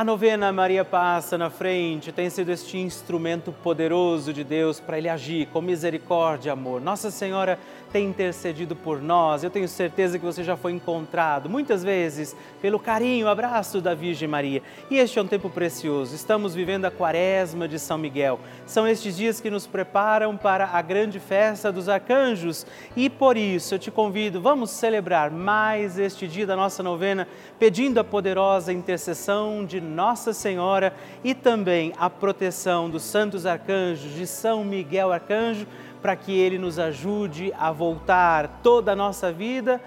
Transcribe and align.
A 0.00 0.04
novena 0.04 0.50
Maria 0.50 0.82
Passa 0.82 1.36
na 1.36 1.50
Frente 1.50 2.10
tem 2.10 2.30
sido 2.30 2.50
este 2.50 2.78
instrumento 2.78 3.52
poderoso 3.52 4.32
de 4.32 4.42
Deus 4.42 4.80
para 4.80 4.96
Ele 4.96 5.10
agir 5.10 5.46
com 5.48 5.60
misericórdia 5.60 6.48
e 6.48 6.50
amor. 6.50 6.80
Nossa 6.80 7.10
Senhora 7.10 7.58
tem 7.92 8.06
intercedido 8.06 8.74
por 8.74 9.02
nós. 9.02 9.44
Eu 9.44 9.50
tenho 9.50 9.68
certeza 9.68 10.18
que 10.18 10.24
você 10.24 10.42
já 10.42 10.56
foi 10.56 10.72
encontrado 10.72 11.50
muitas 11.50 11.84
vezes 11.84 12.34
pelo 12.62 12.78
carinho, 12.78 13.28
abraço 13.28 13.78
da 13.78 13.92
Virgem 13.92 14.26
Maria. 14.26 14.62
E 14.90 14.96
este 14.96 15.18
é 15.18 15.22
um 15.22 15.26
tempo 15.26 15.50
precioso. 15.50 16.14
Estamos 16.14 16.54
vivendo 16.54 16.86
a 16.86 16.90
Quaresma 16.90 17.68
de 17.68 17.78
São 17.78 17.98
Miguel. 17.98 18.40
São 18.64 18.88
estes 18.88 19.18
dias 19.18 19.38
que 19.38 19.50
nos 19.50 19.66
preparam 19.66 20.34
para 20.34 20.66
a 20.66 20.80
grande 20.80 21.20
festa 21.20 21.70
dos 21.70 21.90
arcanjos. 21.90 22.66
E 22.96 23.10
por 23.10 23.36
isso 23.36 23.74
eu 23.74 23.78
te 23.78 23.90
convido, 23.90 24.40
vamos 24.40 24.70
celebrar 24.70 25.30
mais 25.30 25.98
este 25.98 26.26
dia 26.26 26.46
da 26.46 26.56
nossa 26.56 26.82
novena, 26.82 27.28
pedindo 27.58 28.00
a 28.00 28.04
poderosa 28.04 28.72
intercessão 28.72 29.62
de 29.62 29.89
Nossa 29.90 30.32
Senhora 30.32 30.94
e 31.22 31.34
também 31.34 31.92
a 31.98 32.08
proteção 32.08 32.88
dos 32.88 33.02
santos 33.02 33.44
arcanjos 33.44 34.14
de 34.14 34.26
São 34.26 34.64
Miguel 34.64 35.12
Arcanjo 35.12 35.66
para 36.00 36.16
que 36.16 36.32
Ele 36.32 36.56
nos 36.58 36.78
ajude 36.78 37.52
a 37.58 37.70
voltar 37.70 38.60
toda 38.62 38.92
a 38.92 38.96
nossa 38.96 39.30
vida 39.30 39.80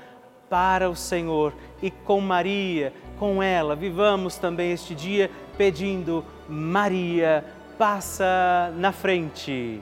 para 0.49 0.89
o 0.89 0.95
Senhor. 0.95 1.53
E 1.81 1.89
com 1.89 2.21
Maria, 2.21 2.93
com 3.17 3.41
ela, 3.41 3.75
vivamos 3.75 4.37
também 4.37 4.71
este 4.71 4.93
dia 4.93 5.31
pedindo: 5.57 6.23
Maria, 6.47 7.43
passa 7.77 8.71
na 8.77 8.91
frente. 8.91 9.81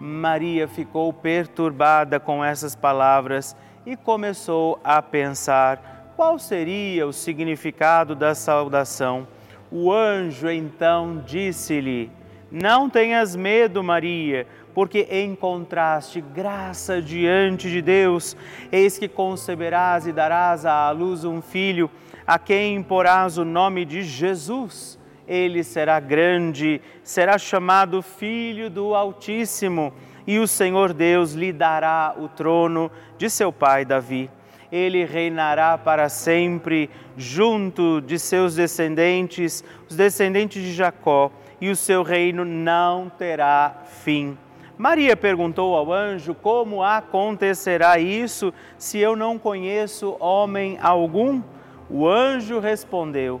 Maria 0.00 0.68
ficou 0.68 1.12
perturbada 1.12 2.20
com 2.20 2.44
essas 2.44 2.74
palavras 2.74 3.56
e 3.84 3.96
começou 3.96 4.78
a 4.84 5.02
pensar 5.02 6.12
qual 6.16 6.38
seria 6.38 7.06
o 7.06 7.12
significado 7.12 8.14
da 8.14 8.34
saudação. 8.34 9.26
O 9.70 9.92
anjo 9.92 10.48
então 10.48 11.22
disse-lhe: 11.26 12.10
Não 12.50 12.88
tenhas 12.88 13.34
medo, 13.34 13.82
Maria 13.82 14.46
porque 14.78 15.08
encontraste 15.10 16.20
graça 16.20 17.02
diante 17.02 17.68
de 17.68 17.82
Deus. 17.82 18.36
Eis 18.70 18.96
que 18.96 19.08
conceberás 19.08 20.06
e 20.06 20.12
darás 20.12 20.64
à 20.64 20.88
luz 20.92 21.24
um 21.24 21.42
filho, 21.42 21.90
a 22.24 22.38
quem 22.38 22.80
porás 22.80 23.38
o 23.38 23.44
nome 23.44 23.84
de 23.84 24.02
Jesus. 24.02 24.96
Ele 25.28 25.62
será 25.62 26.00
grande, 26.00 26.80
será 27.04 27.36
chamado 27.36 28.00
Filho 28.00 28.70
do 28.70 28.94
Altíssimo, 28.94 29.92
e 30.26 30.38
o 30.38 30.46
Senhor 30.48 30.94
Deus 30.94 31.34
lhe 31.34 31.52
dará 31.52 32.14
o 32.16 32.28
trono 32.28 32.90
de 33.18 33.28
seu 33.28 33.52
pai 33.52 33.84
Davi. 33.84 34.30
Ele 34.72 35.04
reinará 35.04 35.76
para 35.76 36.08
sempre 36.08 36.88
junto 37.16 38.00
de 38.00 38.18
seus 38.18 38.54
descendentes, 38.54 39.62
os 39.88 39.96
descendentes 39.96 40.62
de 40.62 40.72
Jacó, 40.72 41.30
e 41.60 41.70
o 41.70 41.76
seu 41.76 42.02
reino 42.02 42.44
não 42.44 43.10
terá 43.10 43.82
fim. 44.02 44.36
Maria 44.78 45.16
perguntou 45.16 45.74
ao 45.74 45.92
anjo: 45.92 46.34
Como 46.34 46.82
acontecerá 46.82 47.98
isso 47.98 48.54
se 48.78 48.98
eu 48.98 49.14
não 49.14 49.38
conheço 49.38 50.16
homem 50.20 50.78
algum? 50.80 51.42
O 51.90 52.06
anjo 52.06 52.60
respondeu: 52.60 53.40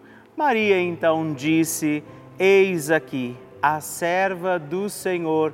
Maria 0.35 0.79
então 0.81 1.33
disse: 1.33 2.03
Eis 2.39 2.89
aqui 2.89 3.37
a 3.61 3.79
serva 3.79 4.57
do 4.57 4.89
Senhor, 4.89 5.53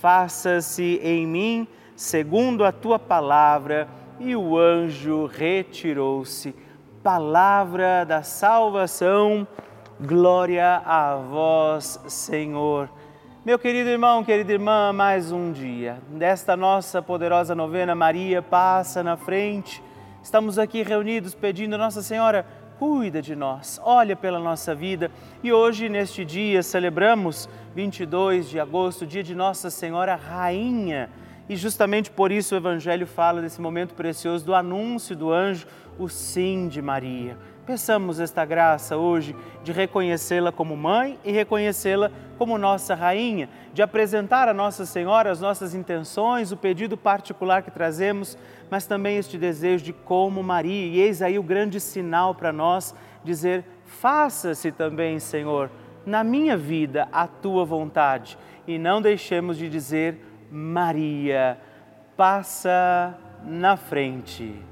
faça-se 0.00 1.00
em 1.02 1.26
mim 1.26 1.68
segundo 1.96 2.64
a 2.64 2.72
tua 2.72 2.98
palavra. 2.98 3.88
E 4.18 4.36
o 4.36 4.56
anjo 4.56 5.26
retirou-se. 5.26 6.54
Palavra 7.02 8.04
da 8.04 8.22
salvação, 8.22 9.46
glória 10.00 10.80
a 10.84 11.16
vós, 11.16 11.98
Senhor. 12.06 12.88
Meu 13.44 13.58
querido 13.58 13.90
irmão, 13.90 14.22
querida 14.22 14.52
irmã, 14.52 14.92
mais 14.92 15.32
um 15.32 15.50
dia 15.50 15.98
desta 16.08 16.56
nossa 16.56 17.02
poderosa 17.02 17.56
novena, 17.56 17.92
Maria 17.92 18.40
passa 18.40 19.02
na 19.02 19.16
frente. 19.16 19.82
Estamos 20.22 20.60
aqui 20.60 20.84
reunidos 20.84 21.34
pedindo, 21.34 21.76
Nossa 21.76 22.02
Senhora, 22.02 22.46
cuida 22.82 23.22
de 23.22 23.36
nós, 23.36 23.80
olha 23.84 24.16
pela 24.16 24.40
nossa 24.40 24.74
vida. 24.74 25.08
E 25.40 25.52
hoje, 25.52 25.88
neste 25.88 26.24
dia, 26.24 26.64
celebramos 26.64 27.48
22 27.76 28.50
de 28.50 28.58
agosto, 28.58 29.06
dia 29.06 29.22
de 29.22 29.36
Nossa 29.36 29.70
Senhora 29.70 30.16
Rainha. 30.16 31.08
E 31.48 31.54
justamente 31.54 32.10
por 32.10 32.32
isso 32.32 32.56
o 32.56 32.58
Evangelho 32.58 33.06
fala 33.06 33.40
desse 33.40 33.60
momento 33.60 33.94
precioso 33.94 34.44
do 34.44 34.52
anúncio 34.52 35.14
do 35.14 35.30
anjo, 35.30 35.64
o 35.96 36.08
sim 36.08 36.66
de 36.66 36.82
Maria. 36.82 37.38
Peçamos 37.64 38.18
esta 38.18 38.44
graça 38.44 38.96
hoje 38.96 39.36
de 39.62 39.70
reconhecê-la 39.70 40.50
como 40.50 40.76
mãe 40.76 41.16
e 41.24 41.30
reconhecê-la 41.30 42.10
como 42.36 42.58
nossa 42.58 42.92
rainha, 42.92 43.48
de 43.72 43.80
apresentar 43.80 44.48
a 44.48 44.54
Nossa 44.54 44.84
Senhora 44.84 45.30
as 45.30 45.40
nossas 45.40 45.72
intenções, 45.72 46.50
o 46.50 46.56
pedido 46.56 46.96
particular 46.96 47.62
que 47.62 47.70
trazemos, 47.70 48.36
mas 48.68 48.84
também 48.84 49.16
este 49.16 49.38
desejo 49.38 49.84
de 49.84 49.92
como 49.92 50.42
Maria. 50.42 50.88
E 50.88 50.98
eis 50.98 51.22
aí 51.22 51.38
o 51.38 51.42
grande 51.42 51.78
sinal 51.78 52.34
para 52.34 52.52
nós 52.52 52.92
dizer: 53.22 53.64
faça-se 53.84 54.72
também, 54.72 55.20
Senhor, 55.20 55.70
na 56.04 56.24
minha 56.24 56.56
vida 56.56 57.06
a 57.12 57.28
tua 57.28 57.64
vontade. 57.64 58.36
E 58.66 58.76
não 58.76 59.00
deixemos 59.00 59.56
de 59.56 59.68
dizer: 59.68 60.18
Maria, 60.50 61.56
passa 62.16 63.16
na 63.44 63.76
frente 63.76 64.71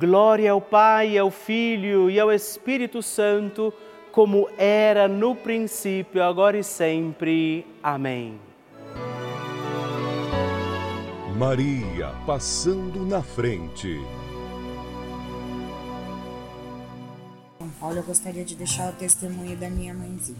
Glória 0.00 0.52
ao 0.52 0.62
Pai, 0.62 1.18
ao 1.18 1.30
Filho 1.30 2.08
e 2.08 2.18
ao 2.18 2.32
Espírito 2.32 3.02
Santo, 3.02 3.70
como 4.10 4.48
era 4.56 5.06
no 5.06 5.34
princípio, 5.36 6.22
agora 6.22 6.56
e 6.56 6.64
sempre. 6.64 7.66
Amém. 7.82 8.40
Maria 11.36 12.14
passando 12.26 13.04
na 13.04 13.22
frente. 13.22 14.00
Olha, 17.82 17.98
eu 17.98 18.02
gostaria 18.02 18.42
de 18.42 18.56
deixar 18.56 18.90
o 18.90 18.96
testemunho 18.96 19.54
da 19.54 19.68
minha 19.68 19.92
mãezinha. 19.92 20.38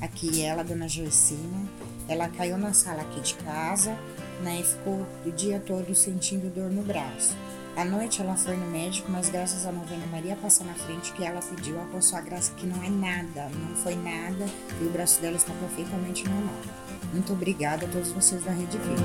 Aqui 0.00 0.44
ela, 0.44 0.62
dona 0.62 0.88
Joicina, 0.88 1.68
ela 2.08 2.28
caiu 2.28 2.56
na 2.56 2.72
sala 2.72 3.02
aqui 3.02 3.18
de 3.18 3.34
casa, 3.34 3.98
né, 4.44 4.60
e 4.60 4.62
ficou 4.62 5.04
o 5.24 5.30
dia 5.32 5.58
todo 5.58 5.92
sentindo 5.92 6.48
dor 6.54 6.70
no 6.70 6.82
braço. 6.82 7.36
À 7.76 7.84
noite 7.84 8.22
ela 8.22 8.34
foi 8.36 8.56
no 8.56 8.66
médico, 8.68 9.10
mas 9.10 9.28
graças 9.28 9.66
à 9.66 9.70
novena 9.70 10.06
Maria 10.06 10.34
passar 10.34 10.64
na 10.64 10.72
frente 10.72 11.12
que 11.12 11.22
ela 11.22 11.40
pediu, 11.42 11.76
a 11.94 12.00
sua 12.00 12.22
graça 12.22 12.54
que 12.54 12.66
não 12.66 12.82
é 12.82 12.88
nada, 12.88 13.50
não 13.54 13.76
foi 13.76 13.94
nada 13.94 14.46
e 14.80 14.86
o 14.86 14.88
braço 14.88 15.20
dela 15.20 15.36
está 15.36 15.52
perfeitamente 15.52 16.26
normal. 16.26 16.54
Muito 17.12 17.34
obrigada 17.34 17.84
a 17.84 17.88
todos 17.90 18.10
vocês 18.12 18.42
da 18.42 18.50
Rede 18.50 18.78
Vida. 18.78 19.02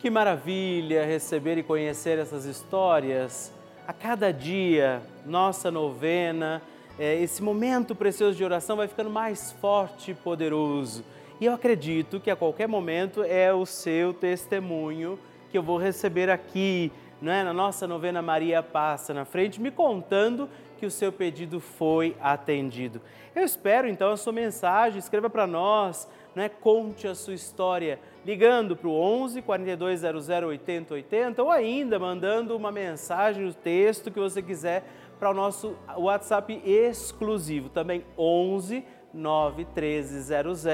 Que 0.00 0.10
maravilha 0.10 1.06
receber 1.06 1.56
e 1.56 1.62
conhecer 1.62 2.18
essas 2.18 2.46
histórias. 2.46 3.52
A 3.86 3.92
cada 3.92 4.32
dia, 4.32 5.02
nossa 5.24 5.70
novena, 5.70 6.60
é, 6.98 7.22
esse 7.22 7.40
momento 7.40 7.94
precioso 7.94 8.36
de 8.36 8.42
oração 8.42 8.76
vai 8.76 8.88
ficando 8.88 9.08
mais 9.08 9.52
forte 9.52 10.10
e 10.10 10.14
poderoso. 10.14 11.04
E 11.40 11.44
eu 11.44 11.52
acredito 11.54 12.18
que 12.18 12.30
a 12.30 12.34
qualquer 12.34 12.66
momento 12.66 13.22
é 13.22 13.54
o 13.54 13.64
seu 13.64 14.12
testemunho 14.12 15.16
que 15.54 15.58
eu 15.58 15.62
vou 15.62 15.78
receber 15.78 16.28
aqui, 16.28 16.90
né, 17.22 17.44
na 17.44 17.52
nossa 17.52 17.86
novena 17.86 18.20
Maria 18.20 18.60
Passa 18.60 19.14
na 19.14 19.24
frente, 19.24 19.60
me 19.60 19.70
contando 19.70 20.48
que 20.76 20.84
o 20.84 20.90
seu 20.90 21.12
pedido 21.12 21.60
foi 21.60 22.16
atendido. 22.20 23.00
Eu 23.36 23.44
espero 23.44 23.86
então 23.86 24.10
a 24.10 24.16
sua 24.16 24.32
mensagem, 24.32 24.98
escreva 24.98 25.30
para 25.30 25.46
nós, 25.46 26.08
né, 26.34 26.48
conte 26.48 27.06
a 27.06 27.14
sua 27.14 27.34
história, 27.34 28.00
ligando 28.26 28.74
para 28.74 28.88
o 28.88 29.00
11 29.00 29.42
4200 29.42 30.28
8080 30.28 31.40
ou 31.40 31.52
ainda 31.52 32.00
mandando 32.00 32.56
uma 32.56 32.72
mensagem, 32.72 33.46
o 33.46 33.54
texto 33.54 34.10
que 34.10 34.18
você 34.18 34.42
quiser 34.42 34.82
para 35.20 35.30
o 35.30 35.34
nosso 35.34 35.76
WhatsApp 35.96 36.60
exclusivo, 36.64 37.68
também 37.68 38.04
11 38.18 38.84
91300 39.14 40.64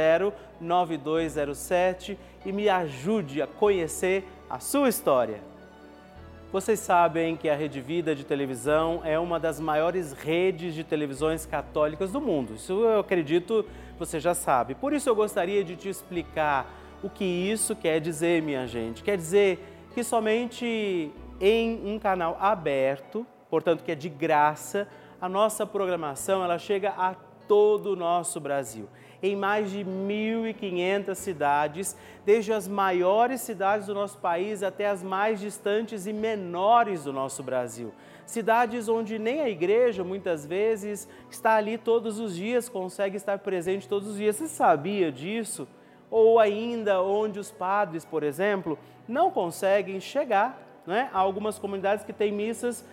9207 0.58 2.18
e 2.46 2.50
me 2.50 2.70
ajude 2.70 3.42
a 3.42 3.46
conhecer 3.46 4.25
a 4.50 4.59
sua 4.59 4.88
história. 4.88 5.40
Vocês 6.52 6.80
sabem 6.80 7.37
que 7.37 7.49
a 7.49 7.54
Rede 7.54 7.80
Vida 7.80 8.16
de 8.16 8.25
televisão 8.25 9.00
é 9.04 9.16
uma 9.16 9.38
das 9.38 9.61
maiores 9.61 10.12
redes 10.12 10.75
de 10.75 10.83
televisões 10.83 11.47
católicas 11.47 12.11
do 12.11 12.21
mundo. 12.21 12.57
Isso 12.57 12.73
eu 12.73 12.99
acredito 12.99 13.64
você 13.97 14.19
já 14.19 14.35
sabe. 14.35 14.75
Por 14.75 14.92
isso 14.92 15.09
eu 15.09 15.14
gostaria 15.14 15.62
de 15.62 15.76
te 15.76 15.88
explicar 15.88 16.66
o 17.00 17.09
que 17.09 17.25
isso 17.25 17.76
quer 17.76 18.00
dizer, 18.00 18.42
minha 18.42 18.66
gente. 18.66 19.04
Quer 19.04 19.16
dizer 19.16 19.64
que 19.95 20.02
somente 20.02 21.12
em 21.40 21.80
um 21.87 21.97
canal 22.00 22.37
aberto, 22.40 23.25
portanto 23.49 23.85
que 23.85 23.92
é 23.92 23.95
de 23.95 24.09
graça, 24.09 24.88
a 25.21 25.28
nossa 25.28 25.64
programação 25.64 26.42
ela 26.42 26.59
chega 26.59 26.90
a 26.90 27.14
todo 27.47 27.92
o 27.92 27.97
nosso 27.97 28.40
Brasil 28.40 28.88
em 29.23 29.37
mais 29.37 29.71
de 29.71 29.85
1.500 29.85 31.15
cidades, 31.15 31.97
desde 32.25 32.53
as 32.53 32.67
maiores 32.67 33.41
cidades 33.41 33.87
do 33.87 33.95
nosso 33.95 34.19
país 34.19 34.62
até 34.62 34.89
as 34.89 35.03
mais 35.03 35.41
distantes 35.41 36.07
e 36.07 36.12
menores 36.12 37.05
do 37.05 37.12
nosso 37.12 37.43
Brasil. 37.43 37.93
Cidades 38.25 38.89
onde 38.89 39.19
nem 39.19 39.41
a 39.41 39.49
igreja, 39.49 40.05
muitas 40.05 40.47
vezes, 40.47 41.09
está 41.31 41.57
ali 41.57 41.77
todos 41.77 42.21
os 42.21 42.37
dias, 42.37 42.69
consegue 42.69 43.17
estar 43.17 43.39
presente 43.41 43.89
todos 43.89 44.09
os 44.09 44.17
dias. 44.17 44.37
Você 44.37 44.47
sabia 44.47 45.11
disso? 45.11 45.67
Ou 46.11 46.39
ainda 46.39 47.03
onde 47.03 47.39
os 47.39 47.50
padres, 47.50 48.05
por 48.05 48.23
exemplo, 48.23 48.79
não 49.09 49.31
conseguem 49.31 50.00
chegar 50.00 50.62
né, 50.87 51.11
a 51.12 51.19
algumas 51.19 51.59
comunidades 51.59 52.05
que 52.05 52.12
têm 52.12 52.33
missas 52.33 52.85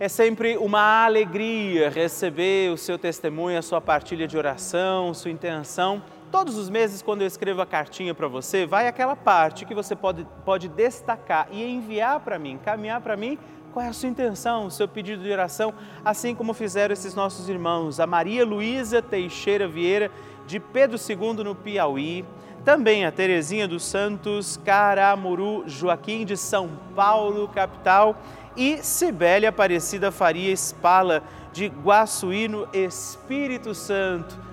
É 0.00 0.08
sempre 0.08 0.58
uma 0.58 1.04
alegria 1.04 1.88
receber 1.88 2.72
o 2.72 2.76
seu 2.76 2.98
testemunho, 2.98 3.58
a 3.58 3.62
sua 3.62 3.80
partilha 3.80 4.26
de 4.26 4.36
oração, 4.36 5.14
sua 5.14 5.30
intenção 5.30 6.02
Todos 6.34 6.56
os 6.56 6.68
meses, 6.68 7.00
quando 7.00 7.20
eu 7.20 7.28
escrevo 7.28 7.62
a 7.62 7.66
cartinha 7.66 8.12
para 8.12 8.26
você, 8.26 8.66
vai 8.66 8.88
aquela 8.88 9.14
parte 9.14 9.64
que 9.64 9.72
você 9.72 9.94
pode, 9.94 10.26
pode 10.44 10.66
destacar 10.66 11.46
e 11.52 11.62
enviar 11.62 12.18
para 12.18 12.40
mim, 12.40 12.54
encaminhar 12.54 13.00
para 13.00 13.16
mim 13.16 13.38
qual 13.72 13.86
é 13.86 13.88
a 13.88 13.92
sua 13.92 14.08
intenção, 14.08 14.66
o 14.66 14.70
seu 14.70 14.88
pedido 14.88 15.22
de 15.22 15.30
oração, 15.30 15.72
assim 16.04 16.34
como 16.34 16.52
fizeram 16.52 16.92
esses 16.92 17.14
nossos 17.14 17.48
irmãos, 17.48 18.00
a 18.00 18.06
Maria 18.08 18.44
Luísa 18.44 19.00
Teixeira 19.00 19.68
Vieira, 19.68 20.10
de 20.44 20.58
Pedro 20.58 20.98
II, 20.98 21.44
no 21.44 21.54
Piauí, 21.54 22.24
também 22.64 23.06
a 23.06 23.12
Terezinha 23.12 23.68
dos 23.68 23.84
Santos 23.84 24.56
Caramuru 24.64 25.62
Joaquim, 25.68 26.24
de 26.24 26.36
São 26.36 26.68
Paulo, 26.96 27.46
capital, 27.46 28.20
e 28.56 28.78
Cibélia 28.78 29.50
Aparecida 29.50 30.10
Faria 30.10 30.50
Espala, 30.50 31.22
de 31.52 31.68
Guaçuí, 31.68 32.48
no 32.48 32.66
Espírito 32.72 33.72
Santo. 33.72 34.52